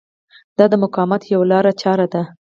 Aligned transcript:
دا 0.57 0.65
د 0.71 0.73
مقاومت 0.83 1.21
یوه 1.33 1.45
لارچاره 1.51 2.07
ده. 2.13 2.21